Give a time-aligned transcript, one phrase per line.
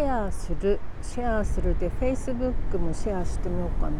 [0.00, 3.92] ェアするシェアするで Facebook もシェアしてみようかな。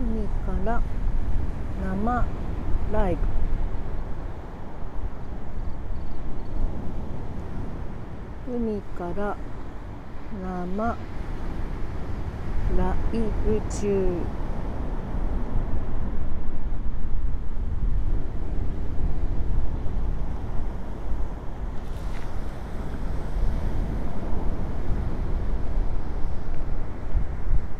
[0.00, 0.82] 海から
[1.84, 2.26] 生
[2.92, 3.20] ライブ。
[8.56, 9.36] 海から
[10.42, 10.96] 生
[12.80, 14.10] ライブ中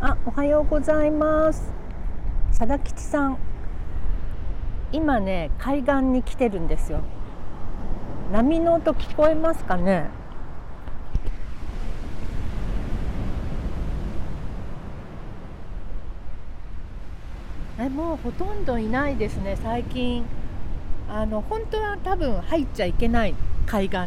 [0.02, 1.72] あ、おはようございます。
[2.50, 3.38] 佐田吉さん。
[4.92, 7.00] 今ね海岸に来てるんですよ。
[8.32, 10.19] 波の音聞こえますかね？
[17.94, 20.24] もうほとんどいないですね最近。
[21.08, 23.34] あの本当は多分入っちゃいけない
[23.66, 24.06] 海岸に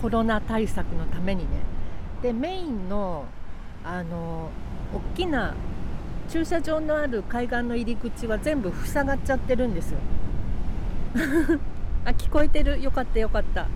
[0.00, 1.48] コロナ対策のためにね。
[2.22, 3.24] でメインの
[3.82, 4.50] あの
[4.94, 5.54] 大きな
[6.28, 9.98] 駐車場のある海岸の入り口は全部塞がっちゃってるんですよ。
[12.06, 12.80] あ聞こえてる？
[12.80, 13.66] よかったよかった。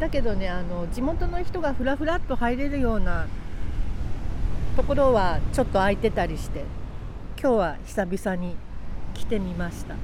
[0.00, 3.26] だけどねあの地元の人がふらふらっと入れるような
[4.76, 6.64] ところはちょっと空いてたりして
[7.40, 8.56] 今日は久々に
[9.14, 9.94] 来てみました。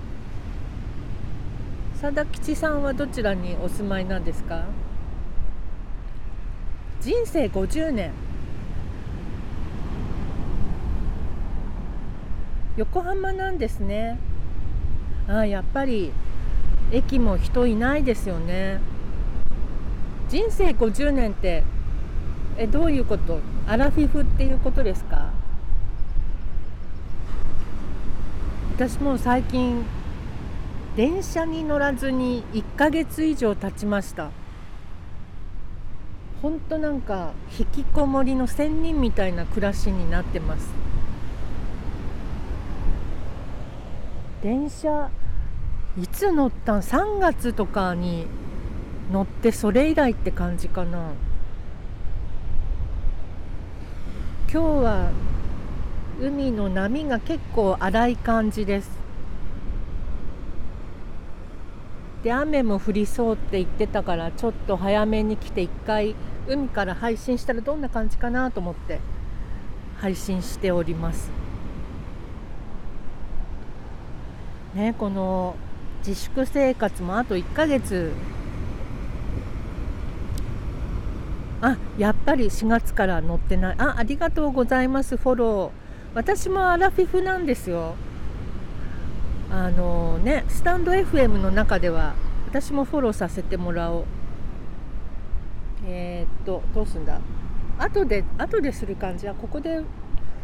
[2.01, 4.65] 佐田吉さんはどちらにお住まいなんですか？
[7.01, 8.13] 人生50年。
[12.77, 14.19] 横浜なんですね。
[15.29, 16.13] あやっぱり
[16.93, 18.81] 駅も人いないですよね。
[20.29, 21.65] 人生50年って
[22.57, 23.41] えどういうこと？
[23.71, 25.31] アラフィフっていうことですか？
[28.75, 29.85] 私も最近
[30.97, 34.31] 電車に乗らずに1ヶ月以上経ちました。
[36.43, 37.31] ほんとなんか
[37.61, 40.69] 引きこもりの仙人みたいな暮らしになってます。
[44.43, 45.11] 電車
[45.97, 48.27] いつ乗ったん？3月とかに
[49.13, 51.13] 乗ってそれ以来って感じかな。
[54.53, 55.13] 今日は
[56.21, 58.91] 海の波が結構荒い感じです。
[62.25, 66.17] で雨も降りそうって言ってたからちょっと早めに来て一回
[66.49, 68.99] 海から配信したらどんな感じかなと思って
[69.99, 71.31] 配信しております。
[74.75, 75.55] ねこの
[76.05, 78.11] 自粛生活もあと1ヶ月
[81.63, 83.77] あやっぱり4月から乗ってない。
[83.79, 85.17] あありがとうございます。
[85.17, 85.71] フォロー。
[86.15, 87.95] 私もアラフィフなんですよ。
[89.51, 92.15] あのねスタンド FM の中では
[92.49, 94.05] 私もフォローさせてもらおう。
[95.87, 97.21] えー、っとどうすんだ？
[97.79, 99.27] 後で後でする感じ？
[99.27, 99.83] はここで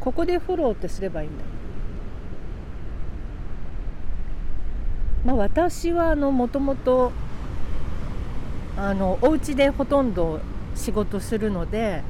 [0.00, 1.44] ここでフォローってすればいいんだ。
[5.24, 7.10] まあ私はあのもともと
[8.76, 10.40] あのお家でほとんど
[10.76, 12.02] 仕事するので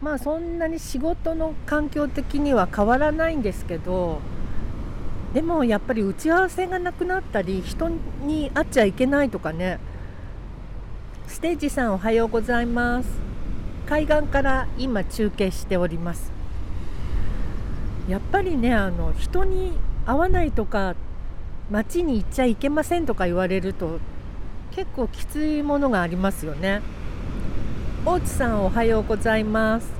[0.00, 4.20] まあそんなに仕事の環境的には変わらないんですけど
[5.34, 7.90] でもやっぱり打ち合わせがなくなったり人
[8.24, 9.78] に会っちゃいけないとかね。
[11.26, 13.08] ステージさんおはようございます。
[13.86, 16.32] 海岸から今中継しております。
[18.08, 19.72] やっぱりねあの人に
[20.06, 20.94] 会わないとか
[21.70, 24.00] 街に行っちゃいけませんとか言われると
[24.70, 26.80] 結構きついものがありますよね。
[28.10, 29.92] 大地さんおはようございます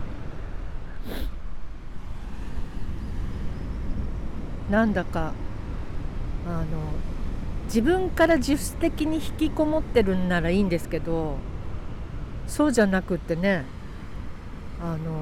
[4.71, 5.35] なんだか
[6.47, 6.65] あの
[7.67, 11.37] 自分から自主的に引きこもってるんならいいんですけど
[12.47, 13.67] そうじゃなくってね
[14.83, 15.21] あの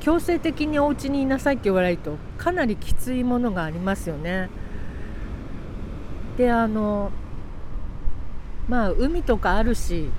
[0.00, 4.50] 強制的にお家にいなさいって言われるとかなりきついものがありますよね。
[6.36, 7.12] であの
[8.68, 10.10] まあ海とかあるし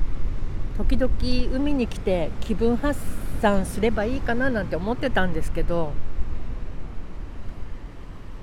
[0.78, 1.12] 時々
[1.56, 3.00] 海に来て気分発
[3.42, 5.92] 散すればいいかななんて思ってたんですけど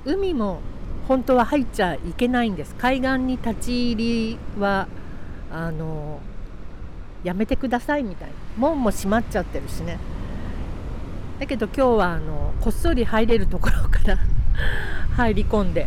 [0.04, 0.60] 海も
[1.08, 2.74] 本当は入っちゃいけないんです。
[2.76, 4.88] 海岸に立ち入りは
[5.50, 6.20] あの
[7.22, 8.34] やめてくださいみたいな。
[8.56, 9.98] 門も閉まっちゃってるしね。
[11.38, 14.18] だけど今日はあのこっそり入れるところから
[15.16, 15.86] 入り込んで。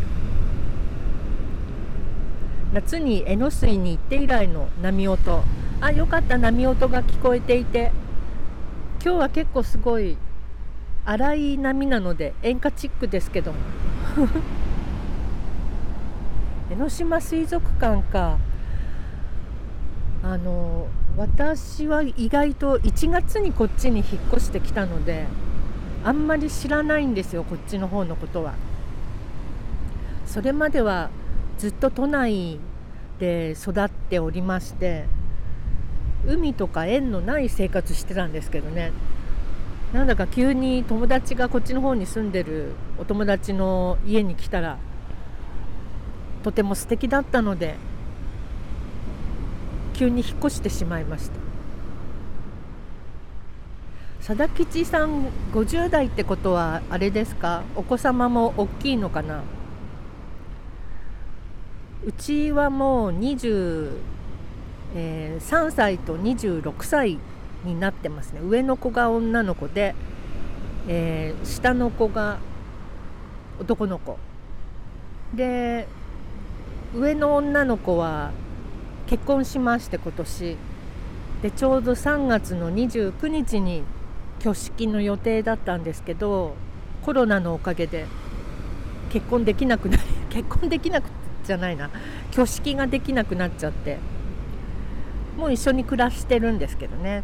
[2.73, 5.43] 夏に江ノ水に行って以来の波音。
[5.79, 7.91] あよかった波音が聞こえていて。
[9.03, 10.17] 今日は結構すごい
[11.05, 13.53] 荒い波なので演歌チックですけど。
[16.69, 18.37] 江ノ島水族館か。
[20.23, 25.25] あの私は意外と1月にこっちに引っ越してきたので
[26.03, 28.55] あんまり知らないんですよこっちの方のことは。
[30.25, 31.09] それまでは
[31.59, 32.59] ずっと都内
[33.19, 35.05] で育っておりまして
[36.25, 38.91] 海とか縁のない生活してたんですけどね。
[39.93, 44.77] なんだか急に友達がこっちの方に住んでるお友達の家に来たら
[46.43, 47.75] とても素敵だったので
[49.93, 51.37] 急に引っ越してしまいました。
[54.19, 57.63] 佐田吉さん50代ってことはあれですか？
[57.77, 59.43] お子様も大きいのかな？
[62.05, 63.91] うちはもう23、
[64.95, 67.19] えー、歳と26歳
[67.63, 68.41] になってますね。
[68.43, 69.95] 上の子が女の子で、
[70.87, 72.37] えー、下の子が
[73.59, 74.17] 男の子。
[75.33, 75.87] で
[76.95, 78.31] 上の女の子は
[79.07, 80.57] 結婚しまして今年。
[81.41, 83.83] でちょうど3月の29日に
[84.39, 86.55] 挙式の予定だったんですけど
[87.03, 88.07] コロナのおかげで
[89.11, 91.05] 結婚できなくなり結婚できなく
[91.45, 91.89] じゃないな。
[92.31, 93.97] 挙式ができなくなっちゃって。
[95.37, 97.23] もう一緒に暮らしてるんですけどね。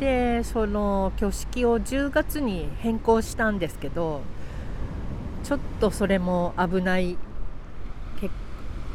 [0.00, 4.20] でその挙式を10月に変更したんですけど
[5.42, 7.16] ちょっとそれも危ない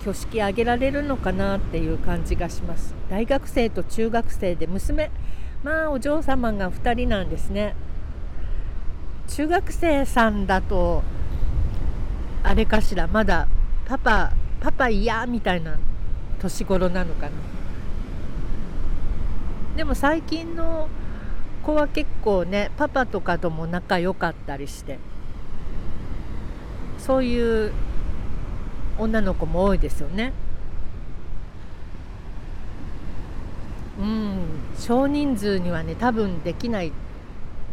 [0.01, 2.93] 挙式挙げられるのかなっていう感じがします。
[3.09, 5.09] 大学生と中学生で娘
[5.63, 7.75] まあお嬢様が2人なんですね。
[9.29, 11.03] 中学生さんだと
[12.43, 13.47] あれかしらまだ
[13.85, 15.77] パパパパ嫌みたいな
[16.43, 17.31] 年頃なのかな。
[19.77, 20.87] でも最近の
[21.63, 24.99] 子は結構ねパパとかとも仲良かったりして
[26.99, 27.71] そういう
[28.99, 30.33] 女の子も多いですよね。
[33.99, 34.39] うん
[34.77, 36.91] 少人数にはね多分できない。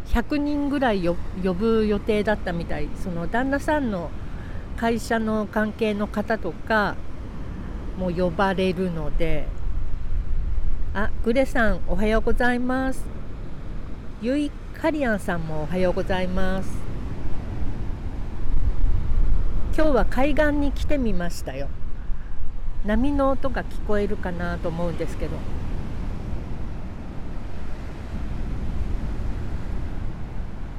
[0.07, 1.17] 100人ぐらい呼
[1.55, 2.89] ぶ予定だったみたい。
[3.03, 4.11] その旦那さんの
[4.77, 6.97] 会社の関係の方とか
[8.01, 9.47] も呼ばれるので。
[10.95, 13.05] あグレさんおはようございます。
[14.23, 14.51] ゆい
[14.81, 16.71] かりやんさんもおはようございます。
[19.77, 21.69] 今日は海岸に来てみましたよ。
[22.87, 25.37] 波の音が聞こえるかなと思うんですけど。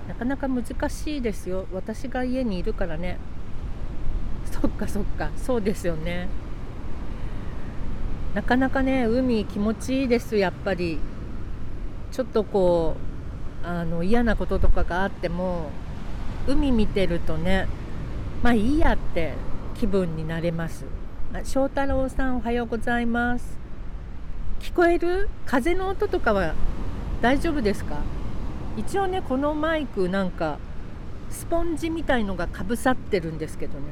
[0.07, 1.67] なかなか難しいですよ。
[1.71, 3.19] 私が家にいるからね。
[4.51, 5.29] そっかそっか。
[5.37, 6.27] そうですよね。
[8.33, 10.99] なかなかね海気持ちいいですやっぱり。
[12.11, 12.97] ちょっとこ
[13.63, 15.69] うあの嫌なこととかがあっても
[16.45, 17.69] 海見てるとね
[18.43, 19.33] まあいいやって
[19.79, 20.83] 気分になれます。
[21.45, 23.57] 翔太郎さんおはようございます。
[24.59, 25.29] 聞こえる？
[25.45, 26.53] 風の音とかは
[27.21, 27.99] 大丈夫ですか？
[28.75, 30.59] 一応ねこのマイクなんか
[31.29, 33.85] スポンジみたいのがかぶさってるんですけどね。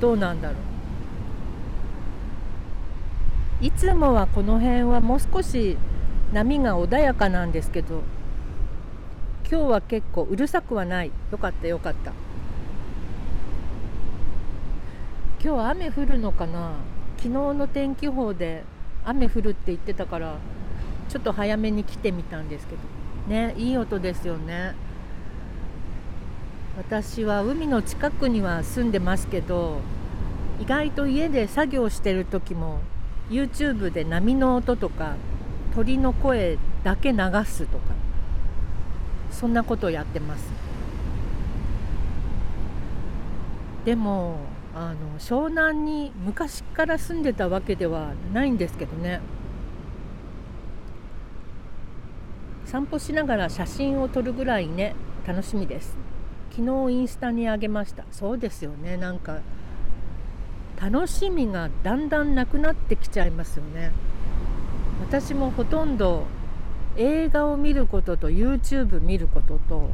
[0.00, 0.71] どうなんだろう。
[3.62, 5.76] いつもはこの辺はもう少し
[6.32, 8.02] 波が穏やかなんですけど
[9.48, 11.12] 今日は結構うるさくはない。
[11.30, 12.10] よかったよかった。
[15.44, 16.72] 今日は雨降るのかな？
[17.18, 18.64] 昨日の天気予報で
[19.04, 20.38] 雨降るって言ってたから
[21.08, 22.80] ちょっと早めに来てみたんですけど。
[23.28, 24.74] ねいい音ですよね。
[26.78, 29.78] 私は海の近くには住んでますけど
[30.60, 32.80] 意外と家で作業してる時も
[33.32, 35.16] YouTube で波の音とか
[35.74, 37.94] 鳥の声だけ流すとか
[39.30, 40.52] そんなことをやってます。
[43.84, 44.36] でも
[44.74, 49.20] あの湘南に昔から住んでたわけではないんですけどね。
[52.66, 54.94] 散歩しながら写真を撮るぐらいね
[55.26, 55.96] 楽しみです。
[56.50, 58.04] 昨日インスタにあげました。
[58.10, 58.96] そうですよね。
[58.96, 59.40] なんか
[60.82, 63.92] 楽しみがだんだんなくなってきちゃいますよね。
[65.00, 66.24] 私もほとんど
[66.96, 69.90] 映画を見ることと YouTube 見ることと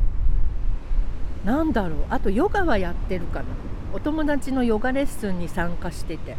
[1.45, 3.45] なんだろうあとヨガはやってるかな。
[3.92, 6.37] お友達のヨガレッスンに参加してて。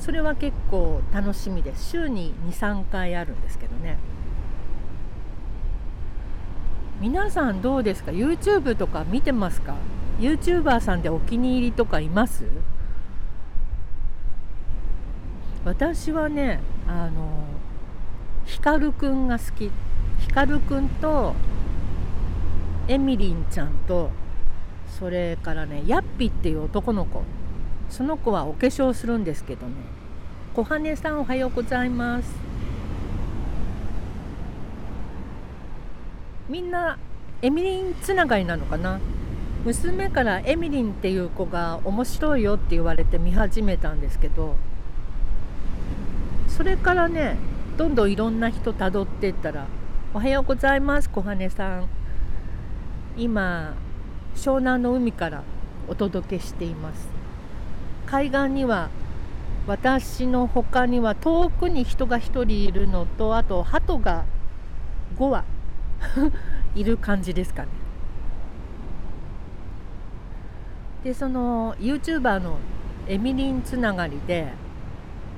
[0.00, 1.90] それは結構楽しみです。
[1.90, 3.98] 週に23回あるんですけどね。
[7.00, 9.74] 皆さんどうですか？YouTube とか見てますか？
[10.18, 12.44] YouTuber さんでお気に入りとかいます？
[15.64, 17.44] 私はねあの
[18.44, 19.70] 光くんが好き。
[20.20, 21.34] 光くんと
[22.88, 24.10] エミリンちゃんと
[24.98, 27.22] それからねヤッピっていう男の子。
[27.88, 29.74] その子はお化粧するんですけどね。
[30.54, 32.34] 小羽さんおはようございます。
[36.48, 36.98] みんな
[37.42, 38.98] エミリンつながりなのかな？
[39.68, 44.56] 娘からエミリンっていう子が面白いよって言われて見始めたんですけど
[46.48, 47.36] それからね
[47.76, 49.66] どんどんいろんな人たどっていったら
[50.14, 51.88] 「おはようございます小羽さん」
[53.18, 53.74] 今
[54.34, 55.42] 湘南の海から
[55.86, 57.08] お届けしています。
[58.06, 58.88] 海岸には
[59.66, 64.24] 私の他には遠くに人が1人いるのとあと鳩が
[65.18, 65.44] 5羽
[66.74, 67.77] いる感じですかね。
[71.04, 72.58] でその YouTuber の
[73.06, 74.48] エミリンつながりで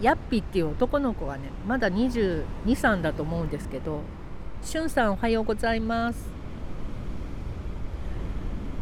[0.01, 4.01] ヤッピっていう男の子がねまだ223だと思うんですけど
[4.63, 6.31] しゅんさんおはようございます。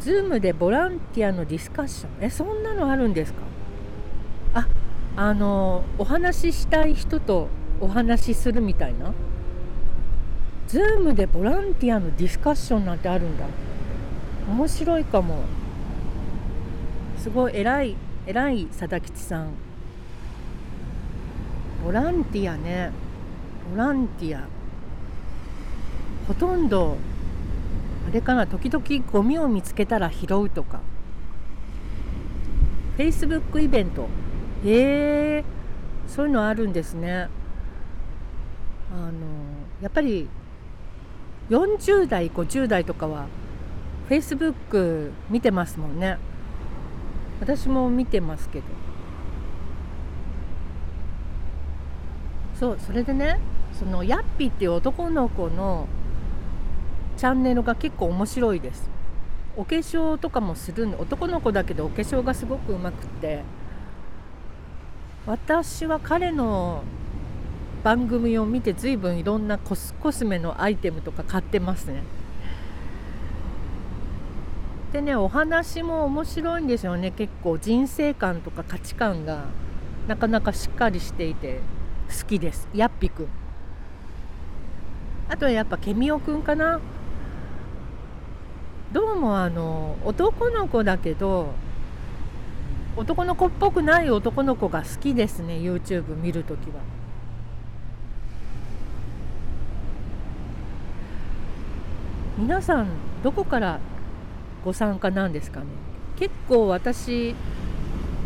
[0.00, 2.10] ズームでボランティアのディスカッション？
[2.20, 3.40] えそんなのあるんですか？
[4.54, 4.68] あ
[5.16, 7.48] あのお話ししたい人と
[7.80, 9.12] お話しするみたいな？
[10.68, 13.44] ズームでボランティアのディスカッションなんてあるんだ。
[14.48, 15.42] 面白いかも。
[17.18, 17.96] すごい偉い
[18.26, 19.54] 偉い佐田吉さん。
[21.84, 22.92] ボランティアね。
[23.70, 24.46] ボランティア。
[26.28, 26.96] ほとんど
[28.08, 30.80] あれかな時々ゴミを見つけたら拾うとか。
[32.96, 34.08] Facebook イベント。
[34.64, 35.44] へえ
[36.06, 37.28] そういうのあるんですね。
[38.92, 39.12] あの
[39.82, 40.28] やっぱり
[41.50, 43.26] 40代50代とかは
[44.08, 46.18] Facebook 見てますもんね。
[47.40, 48.64] 私も見てますけど。
[52.54, 53.38] そうそれでね
[53.78, 55.86] そのヤッピーっていう男の子の
[57.16, 58.90] チャンネルが結構面白いです。
[59.56, 63.42] お化粧とかもするんで男の子だけどお化粧がすごくうまくって。
[65.26, 66.82] 私は彼の
[67.84, 72.02] 番組を見て随分いろんなコスコスメのアイテムとか買ってますね。
[74.92, 77.10] でねお話も面白いんですよね。
[77.10, 79.44] 結構人生観とか価値観が
[80.06, 81.60] なかなかしっかりしていて
[82.08, 82.68] 好きです。
[82.74, 83.28] やっぴくん。
[85.28, 86.80] あとはやっぱケミオくんかな。
[88.92, 91.52] どうもあの男の子だけど
[92.96, 95.56] 男の子っぽくない男の子が好きですね。
[95.56, 96.80] YouTube 見るときは。
[102.38, 102.86] 皆さん
[103.22, 103.80] どこから
[104.64, 105.66] ご参加なんですかね。
[106.18, 107.34] 結構私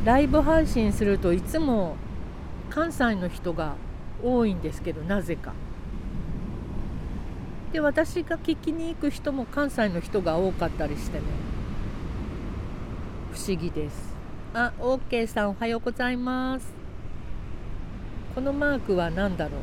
[0.04, 1.96] ライブ配信するといつも
[2.70, 3.74] 関西の人が
[4.22, 5.52] 多いんですけどなぜか。
[7.72, 11.24] で私が聞きに行く人も関西の人が多かったりしてね。
[13.32, 14.14] 不思議です。
[14.54, 16.66] あ、OK さんおはようございます。
[18.34, 19.60] このマークは何だろう。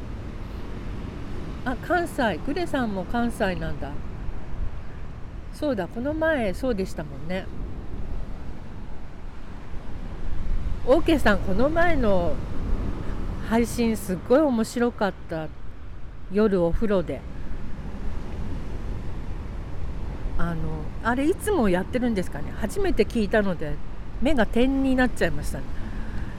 [1.65, 2.37] あ、関西。
[2.45, 3.91] グレさんも関西なんだ。
[5.59, 7.45] そうだこの前そうでしたもんね。
[10.85, 12.33] OK さんこの前の
[13.49, 15.49] 配信すっごい面白かった
[16.31, 17.19] 夜お風呂で。
[20.37, 20.55] あの
[21.03, 22.53] あれいつもやってるんですかね。
[22.61, 23.75] 初めて聞いたので
[24.21, 25.65] 目が点になっちゃいましたね。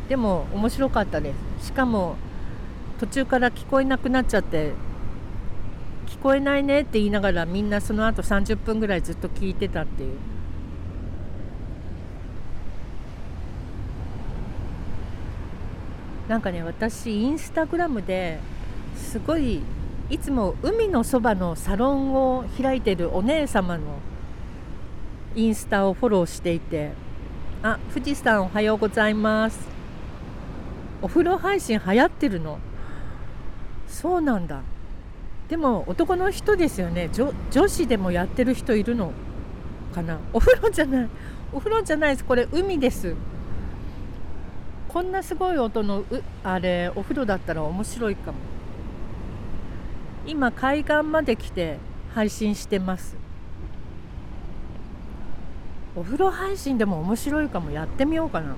[0.08, 1.66] でも面白かったです。
[1.66, 2.16] しかも
[2.98, 4.72] 途中から聞こえなくなっちゃって
[6.22, 10.16] こえないねって言いながらみんなその後30分ぐらいずっと聞いてたっていう。
[16.28, 18.38] なんかね私インスタグラムで
[18.94, 19.62] すごい
[20.10, 23.98] いつも海のそばのサロンを開いてるお姉様の
[25.34, 26.92] インスタをフォローしていて
[27.64, 29.58] あ富士山おはようございます。
[31.02, 32.58] お風呂配信流行ってるの？
[33.88, 34.60] そうなんだ。
[35.50, 37.10] でも男の人ですよね。
[37.50, 39.12] 女子でもやってる人いるの？
[39.92, 40.20] かな？
[40.32, 41.08] お風呂じゃない。
[41.52, 42.24] お風呂じゃないです。
[42.24, 43.16] これ海です。
[44.86, 46.04] こんなすごい音の
[46.44, 48.38] あれお風呂だったら面白いかも。
[50.24, 51.78] 今海岸まで来て
[52.14, 53.16] 配信してます。
[55.96, 57.72] お風呂配信でも面白いかも。
[57.72, 58.54] やってみようかな。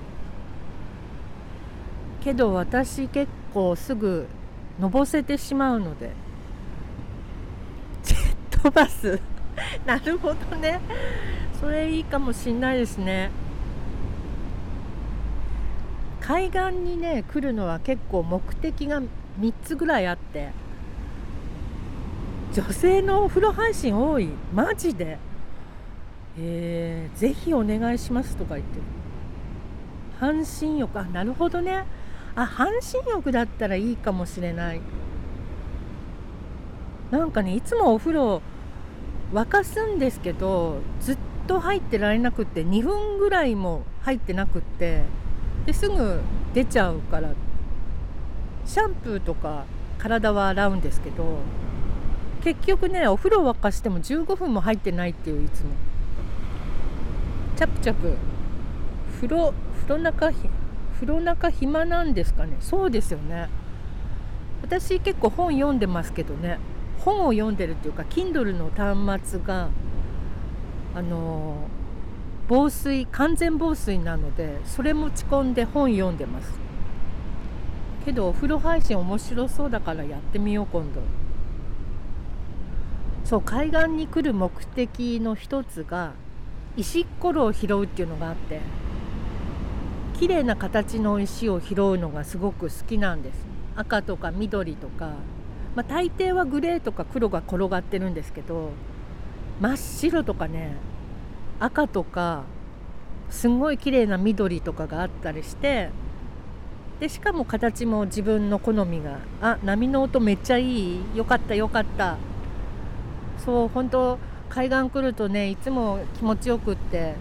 [2.23, 4.27] けど私結構すぐ
[4.79, 6.11] のぼせてしまうので。
[8.63, 9.19] 飛ばす。
[9.85, 10.79] なるほどね。
[11.59, 13.29] それいいかもしんないですね。
[16.21, 19.01] 海岸にね来るのは結構目的が
[19.41, 20.51] 3つぐらいあって
[22.53, 24.29] 女性のお風呂配信多い。
[24.53, 25.17] マジで。
[26.39, 28.83] えー、ぜひお願いしますとか言ってる。
[30.19, 30.97] 半身浴。
[30.97, 31.83] あなるほどね。
[32.33, 34.81] あ半身浴だったらいいかもしれない。
[37.11, 38.41] なんかねいつもお風呂
[39.33, 45.01] 沸かすんですけどずっと入ってられなくって2分ぐらいも入ってなくって
[45.65, 46.21] ですぐ
[46.53, 47.31] 出ちゃうから
[48.65, 49.65] シャンプーとか
[49.97, 51.39] 体は洗うんですけど
[52.43, 55.71] 結局ねお風呂沸かしても15分も入ってないっていういつも。
[57.55, 58.17] チャプチャプ
[59.15, 59.53] 風呂
[59.87, 62.57] 風呂中風呂中暇なんですかね。
[62.59, 63.47] そうですよね。
[64.61, 66.57] 私結構本読んでますけどね。
[67.03, 69.69] 本を読んでるっていうか Kindle の端末が
[70.95, 71.67] あの
[72.47, 76.51] 防水完全防水なのでそれ持ち込んで本読んでます。
[78.05, 81.01] けどお風呂配信面白そうだからやってみよう今度。
[83.23, 86.11] そう海岸に来る目的の一つが
[86.75, 88.59] 石っころを拾うっていうのがあって
[90.19, 93.45] 綺麗な形の石を拾うのがすごく好きなんです。
[93.75, 95.13] 赤とか緑とか、
[95.75, 98.71] まあ、大抵はグレーとか黒が転がってるんですけど
[99.59, 100.75] 真っ白とかね
[101.59, 102.43] 赤とか
[103.29, 105.89] すごい綺麗な緑とかがあったりして
[106.99, 112.17] でしかも形も自分の好みがあ波の音めっちゃいいよかったよかった。
[113.43, 117.15] そう本当海岸来るとねいつも気持ちよくって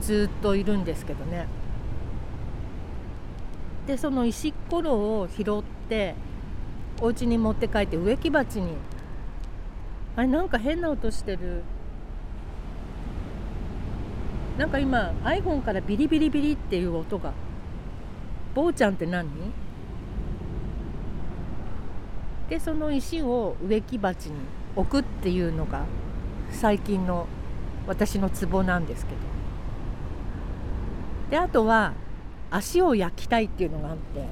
[0.00, 1.46] ずっといるんですけどね。
[3.86, 6.14] でその石ころを拾って
[7.02, 8.76] お家に持って帰って植木鉢に。
[10.14, 11.64] あれなんか変な音してる。
[14.56, 17.32] なんか今 iPhone からビリビリビリっていう音が。
[18.54, 19.28] 坊ちゃんって何？
[22.48, 24.34] でその石を植木鉢に
[24.76, 25.86] 置くっていうのが
[26.50, 27.26] 最近の
[27.88, 29.18] 私のツボなんですけど。
[31.30, 31.94] であとは
[32.50, 34.24] 足を焼きたいっていうのがあって、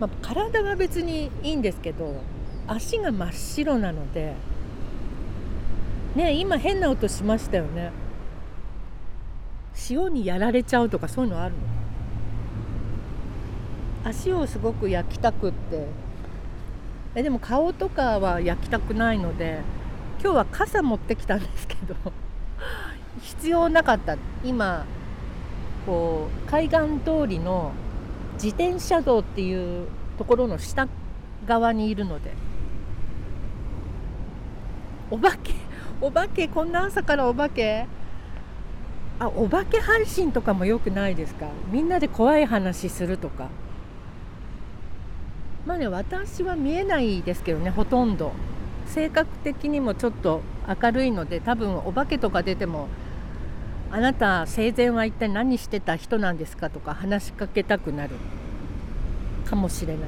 [0.00, 2.22] まあ、体は別にいいんですけど
[2.66, 4.34] 足が真っ白なので
[6.14, 7.90] ね今変な音しましたよね。
[9.90, 11.54] 塩にやられちゃうとかそういうのある
[14.04, 14.10] の？
[14.10, 15.86] 足をすごく焼きたくって。
[17.14, 19.60] えでも顔とかは焼きたくないので
[20.22, 21.94] 今日は傘持ってきたんですけど
[23.22, 24.16] 必要なかった。
[24.44, 24.84] 今
[25.86, 27.72] こう海岸通りの
[28.42, 30.86] 自転車道っていうところの下
[31.46, 32.32] 側にいるので。
[35.10, 35.54] お化け
[36.00, 37.86] お化けこんな朝からお化け。
[39.20, 41.46] あお化け配信とかもよくないですか？
[41.72, 43.48] みんなで怖い話するとか。
[45.66, 48.32] まあね私は見えないですけどねほとんど。
[48.86, 50.40] 性格的にもちょっと
[50.82, 52.88] 明るいので多分お化けとか出ても
[53.90, 58.10] 「あなた生前は一体何してた人なんですか?」とか話しかけたくなる
[59.46, 60.02] かもしれない。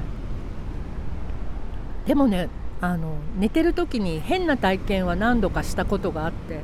[2.05, 6.61] でもねあの寝てる時に変な体験は何度かしたことがあって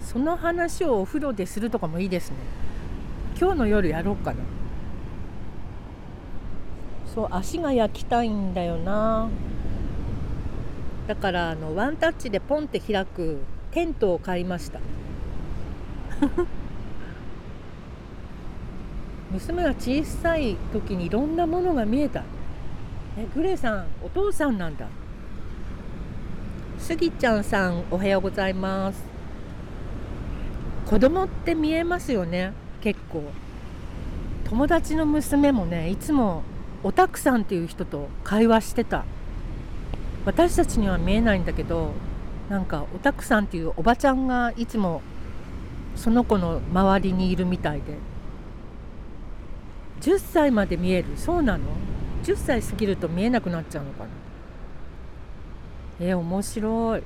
[0.00, 2.36] その話をお風呂でするとかもいいですね。
[3.38, 4.38] 今日の夜やろうかな。
[7.14, 9.28] そう足が焼きたいんだよな。
[11.06, 14.80] だからあのワンタッチでポンって開くテントを買いました。
[19.32, 22.22] 娘が小さい時にいろんなものが見えた。
[23.18, 24.86] えグレーさんお父さんなんだ。
[26.78, 29.04] スギちゃんさんおはようございます。
[30.86, 33.24] 子供って見えますよね結構。
[34.44, 36.42] 友達の娘もねいつも
[36.84, 39.04] おたくさんっていう人と会話してた。
[40.24, 41.92] 私たちには見えないんだけど
[42.48, 45.00] なんかおたくさんっていうおばちゃんがいつも
[45.96, 47.94] その子の周りにいるみたいで。
[50.00, 51.08] 10歳まで見える。
[51.16, 51.64] そうなの
[52.22, 54.10] ？10歳過ぎると見えなくなっちゃうのかな？
[55.98, 57.02] えー、面白い。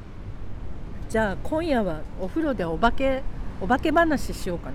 [1.09, 3.23] じゃあ今夜はお風呂でお化け
[3.61, 4.75] お化け話しようかな。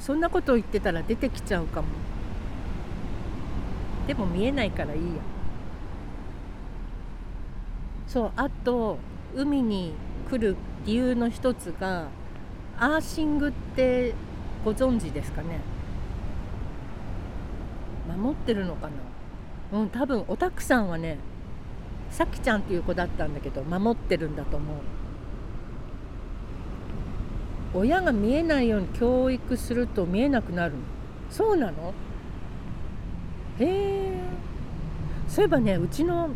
[0.00, 1.88] そんなこと言ってたら出てきちゃうかも。
[4.06, 5.06] でも見えないからいいや。
[8.06, 8.98] そうあと
[9.34, 9.92] 海に
[10.30, 10.56] 来る
[10.86, 12.06] 理由の一つが
[12.78, 14.14] アーシングって
[14.64, 15.60] ご存知ですかね？
[18.20, 18.88] 守ってるのか
[19.72, 19.78] な？
[19.80, 21.18] うん多分おたくさんはね
[22.10, 24.76] さきちゃんっていう子だったんだけど守ってるんだと思う。
[27.74, 30.74] 親が見えないように教育すると見えなくなる
[31.30, 31.94] そうなの？
[33.58, 34.20] へえ。
[35.28, 36.28] そういえばねうちの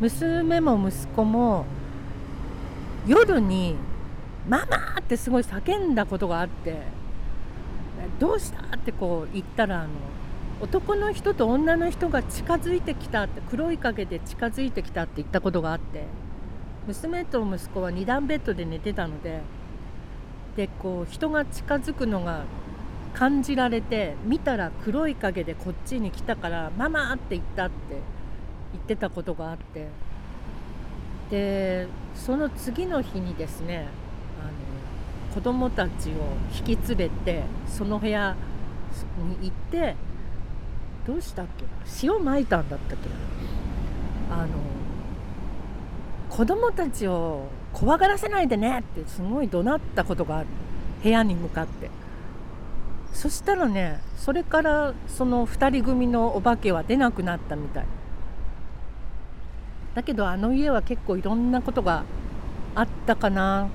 [0.00, 1.64] 娘も息子も
[3.06, 3.76] 夜に
[4.48, 6.76] 「ママ!」ってすごい叫んだことがあって
[8.18, 9.88] 「どうした?」ってこう言ったらあの
[10.60, 16.04] 男の人と女の人が近づいてきたって黒い影で近づいてきたって言ったことがあって
[16.86, 19.42] 娘と息子は2段ベッドで寝てたので
[20.56, 22.44] でこう人が近づくのが
[23.12, 27.74] 感じられて見たら黒い影でこっちに来たから「ママ!」って言ったって
[28.72, 29.88] 言ってたことがあって
[31.30, 33.88] でその次の日にですね
[35.36, 36.12] あの子供たちを
[36.56, 38.34] 引き連れてその部屋
[39.40, 39.94] に行って
[41.06, 41.64] どうしたっけ
[42.02, 43.08] 塩まいたんだったっけ
[44.30, 44.48] あの
[46.30, 50.46] 子供たちを怖がらせないでねってすごい怒鳴ったことがある。
[51.02, 51.90] 部屋に向かって。
[53.12, 57.86] そしたらねそれからその2人組のお化けは出なくなったみたい。
[59.94, 62.04] だけどあの家は結構いろんなことが
[62.74, 63.68] あったかな。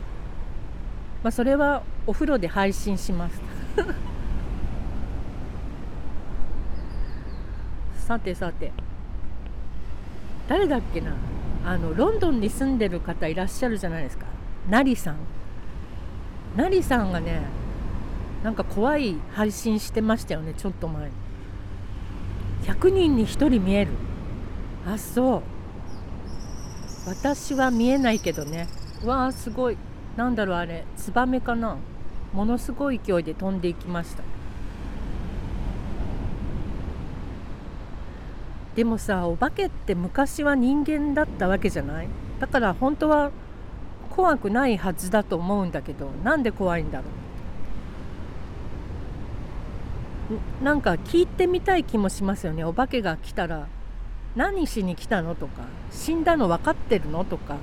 [1.23, 3.39] まあそれはお風呂で配信します。
[8.05, 8.71] さてさて。
[10.47, 11.13] 誰だっけな？
[11.65, 14.25] あのロンドンに住んでる方いらっしゃるじゃないですか。
[14.69, 15.15] ナリさん。
[16.55, 17.41] ナリさんがね
[18.43, 21.05] なんか怖い配信してましたよねちょっと前。
[21.05, 21.11] に
[22.65, 23.91] 100人に1人見える。
[24.87, 25.41] あそう。
[27.07, 28.67] 私は見えないけどね。
[29.05, 29.77] わあすごい。
[30.17, 31.77] なんだろうあれツバメかな？
[32.33, 34.23] ものすごい勢いで飛んでいきました。
[38.75, 42.07] でもさお化けって昔は人間だったわけじゃない？
[42.39, 43.31] だから本当は
[44.11, 47.05] 怖くないはずだと思うんだけどなんで怖いんだろ
[50.61, 50.63] う？
[50.63, 52.63] なんか聞いてみたい気もしますよね。
[52.63, 53.67] お化けが来たら
[54.35, 57.57] 何しに来たのとか死んだの分かってるのとか。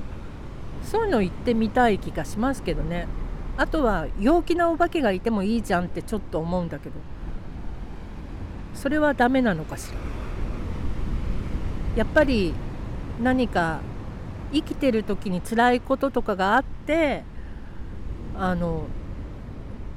[0.91, 3.07] そういうの言ってみたい気がしますけどね。
[3.59, 6.95] あとは陽気なお化けがいてもいいじゃんってちょっと思うんだけど。
[8.75, 9.99] それはダメなのかしら。
[11.97, 12.55] やっぱり
[13.23, 13.81] 何か
[14.53, 17.23] 生きてる時に辛いこととかがあって
[18.39, 18.85] あの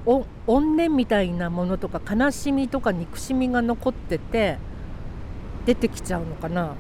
[0.06, 4.58] 怨念みたいなものとか悲しみとか憎しみが残ってて
[5.66, 6.74] 出てきちゃうのかな。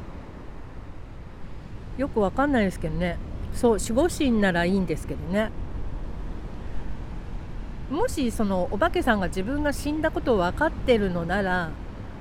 [1.97, 3.17] よくわかんないですけどね。
[3.53, 5.51] そう守護神ならいいんですけどね。
[7.89, 11.71] もしそのお化けさんが自分が死んだことを分かってるのなら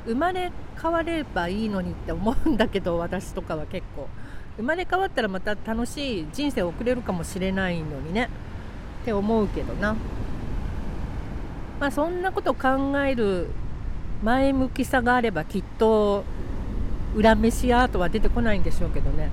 [0.05, 0.51] 生まれ
[0.83, 4.09] 変わればいいのにって思うんだけど私とかは結構。
[4.57, 8.29] 生まれ変わったらまた楽しい人生を送れるかもしれないのにね。
[9.03, 9.97] って思うけどな。
[11.79, 13.47] まあそんなこと考える
[14.23, 16.25] 前向きさがあればきっと
[17.15, 19.31] 裏飯アートは出てこないんでしょうけどね。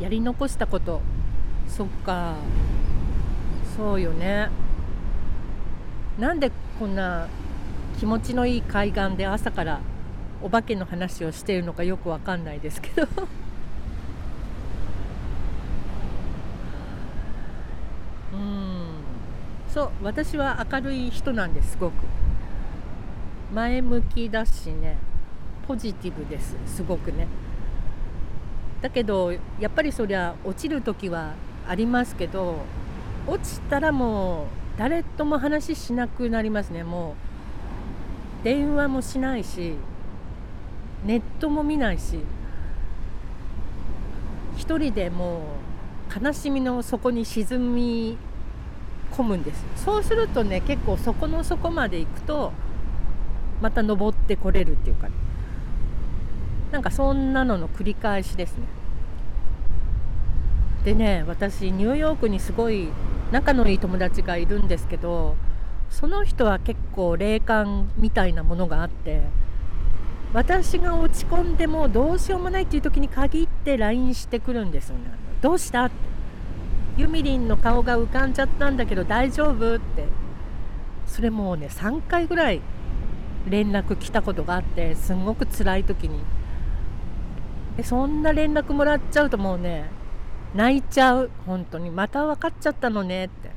[0.00, 1.00] やり残したこと。
[1.68, 2.34] そっか。
[3.76, 4.50] そうよね。
[6.18, 7.28] なんでこんな
[7.98, 9.80] 気持ちのいい海岸で朝から
[10.42, 13.08] お化けの話をしているのかよくわかんないですけど。
[18.34, 18.86] うん。
[19.68, 21.94] そう私は明るい人なんですすごく。
[23.54, 24.98] 前向きだしね。
[25.66, 27.26] ポジティブですすごくね。
[28.86, 31.32] だけどやっぱりそりゃ落ちる時は
[31.66, 32.58] ありますけど
[33.26, 34.46] 落ちたらもう
[34.78, 36.84] 誰とも話しなくなりますね。
[36.84, 37.16] も
[38.42, 39.74] う電話もしないし
[41.04, 42.20] ネットも見ないし
[44.56, 45.40] 一人でも
[46.08, 48.16] う悲しみの底に沈み
[49.10, 49.64] 込むんです。
[49.74, 52.52] そうするとね結構底の底まで行くと
[53.60, 55.14] また登ってこれるっていうか、ね、
[56.76, 58.66] なんかそんなのの繰り返しですね。
[60.84, 62.90] でね私ニューヨークにすごい
[63.32, 65.36] 仲のいい友達がいるんですけど
[65.88, 69.22] その人は結構霊感みたいなものがあって
[70.34, 75.04] 私が落ち込んでもどうしようもないっていう時に限って LINE してくるんですよね。
[75.40, 75.94] どうしたって。
[76.98, 80.04] ユミリンの顔が浮かんじゃったんだけど大丈夫って。
[81.06, 82.60] それもうね3回ぐらい
[83.48, 86.20] 連絡来たことがあってすんごく辛い時に。
[87.76, 89.90] でそんな連絡もらっちゃうともうね
[90.54, 91.30] 泣いちゃう。
[91.46, 91.90] 本当に。
[91.90, 93.50] また分かっちゃったのねって。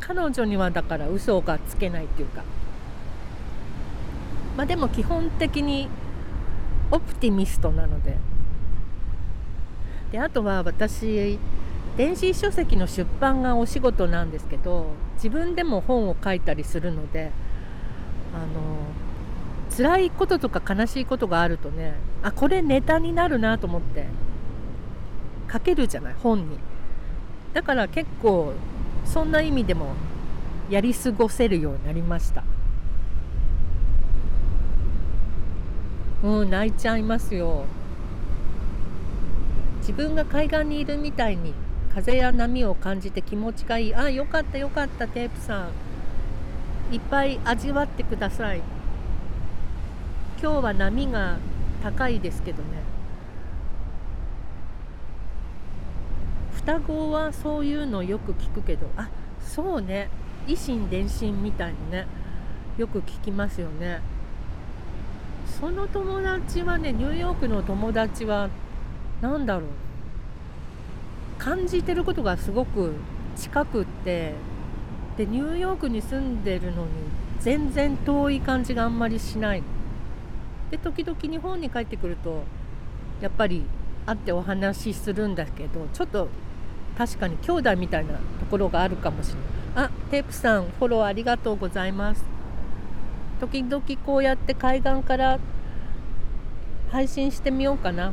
[0.00, 2.42] 彼女にはだから嘘がつけないっていうか。
[4.56, 5.88] まあでも基本的に
[6.90, 8.16] オプティミストなので。
[10.12, 11.38] であとは私
[11.96, 17.30] 電子書籍の出版がお仕事なんですけど自分でも本を書いたりするので
[18.34, 18.46] あの
[19.76, 24.06] 辛いこととか悲しいことがあるとねあこれネタになるなと思って
[25.52, 26.58] 書けるじゃない本に。
[27.54, 28.52] だから結構
[29.04, 29.94] そんな意味でも
[30.68, 32.44] やり過ごせるようになりました。
[36.22, 37.64] うん泣いちゃいますよ。
[39.80, 41.54] 自分が海岸にいるみたいに
[41.94, 43.94] 風や波を感じて気持ちがいい。
[43.94, 45.68] あよかったよかったテープさ
[46.90, 46.94] ん。
[46.94, 48.60] いっぱい味わってください。
[50.40, 51.36] 今日は波が
[51.82, 52.68] 高いですけどね。
[56.52, 58.88] 双子はそういうのよく聞くけど。
[58.96, 59.08] あ
[59.40, 60.08] そうね。
[60.46, 62.06] 維新伝心みたいにね
[62.78, 64.00] よく聞きますよね。
[65.60, 68.48] その友達はねニューヨークの友達は
[69.20, 69.68] 何だろう。
[71.38, 72.94] 感じてることがすごく
[73.34, 74.34] 近くって。
[75.16, 76.90] でニューヨークに住んでるのに
[77.40, 79.64] 全然遠い感じがあんまりしない
[80.70, 82.42] で時々日本に帰ってくると
[83.20, 83.64] やっぱり
[84.06, 86.28] 会ってお話しするんだけどちょっと
[86.96, 88.18] 確かに兄弟みたいなと
[88.50, 89.86] ころがあるかもしれない。
[89.86, 92.24] あテープさんフォローありがとうございます。
[93.40, 95.38] 時々こうやって海岸から
[96.90, 98.12] 配信してみようかな。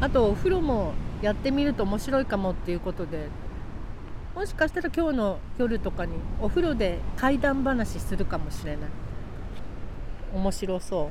[0.00, 3.28] あとお風呂もやってみると面白いかもっていうことで
[4.34, 8.90] もしかしたら今日の夜とかにお風呂で怪談話するかもしれない。
[10.34, 11.04] 面白そ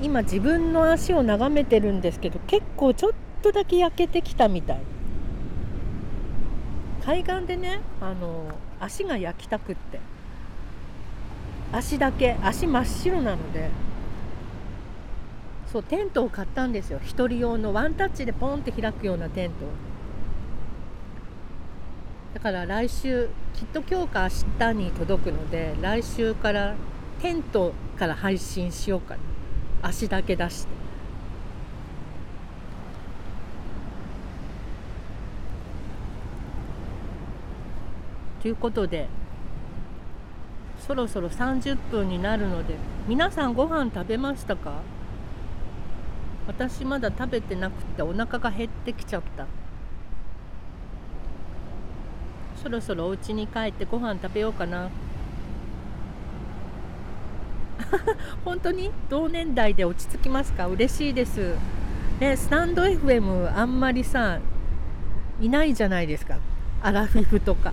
[0.00, 0.04] う。
[0.04, 4.80] 今自分の足を眺めてるんですけど結構ちょっとだけ焼けてきたみたい。
[7.04, 8.44] 海岸でねあの
[8.78, 9.98] 足が焼きたくって。
[11.72, 13.70] 足だけ足真っ白なので。
[15.72, 16.98] そうテントを買ったんですよ。
[17.00, 19.54] 1人用のワンタッチでポンって開くようなテント
[22.34, 26.74] だから来週きっと今日か明日に届くので来週から
[27.20, 29.20] テントから配信しようかな。
[29.88, 30.68] 足だけ出して。
[38.42, 39.08] ということで
[40.78, 42.74] そろそろ30分になるので
[43.08, 44.80] 皆さんご飯食べましたか？
[46.46, 49.46] 私まだ食べてなくてお腹が減ってきちゃった。
[52.68, 54.90] そろそろお家に帰ってご飯食べようかな。
[58.44, 60.66] 本当に同年代で落ち着きますか？
[60.68, 61.54] 嬉しいです。
[62.20, 64.38] ねスタンド FM あんまりさ
[65.40, 66.36] いないじゃないですか。
[66.82, 67.72] アラフィフとか。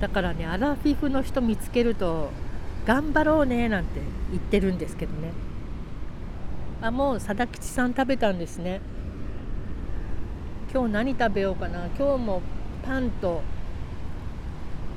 [0.00, 2.30] だからねアラフィフの人見つけると
[2.86, 5.32] 頑張ろうねなんて言ってるんですけどね。
[6.80, 8.80] あもう佐田吉さん食べたんですね。
[10.72, 11.88] 今日何食べようかな？
[11.98, 12.40] 今日も
[12.86, 13.42] パンと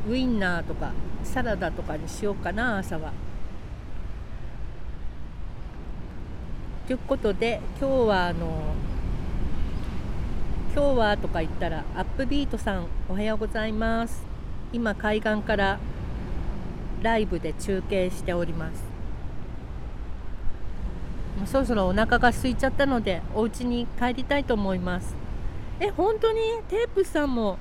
[0.07, 0.91] ウインナーとか
[1.23, 3.11] サラダとかにしようかな朝は。
[6.85, 8.75] ということで今日はあの
[10.75, 14.23] 今日はとか言ったらアップビートさんおはようございます。
[14.71, 15.79] 今海岸から
[17.01, 18.83] ライブで中継しております。
[21.39, 25.15] もうそろそろお腹が空いちゃったのでお家に帰りたいと思います。
[25.79, 27.57] え本当にテープさんも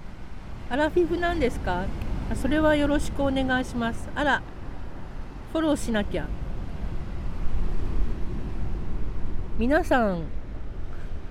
[0.71, 1.87] アラフィフなんですか？
[2.35, 4.07] それはよろしくお願いします。
[4.15, 4.43] あら
[5.51, 6.27] フォローしなきゃ。
[9.59, 10.25] 皆さん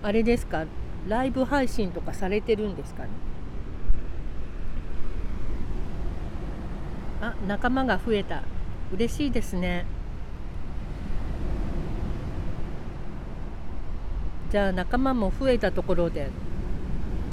[0.02, 0.66] あれですか？
[1.08, 3.10] ライブ配信とかされてるんですかね？
[7.22, 8.42] あ仲間が増えた。
[8.92, 9.86] 嬉しいですね。
[14.50, 16.32] じゃあ仲間も増えたところで。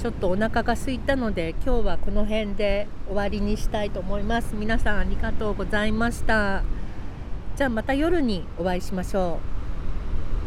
[0.05, 4.53] ちょっとお腹が空いたので今日はこの辺で終わりにしたいと思います。
[4.53, 6.61] 皆さんありがとうございました。
[7.55, 9.39] じゃあまた夜にお会いしましょ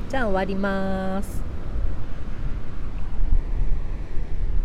[0.06, 0.10] う。
[0.12, 1.47] じゃあ終わります。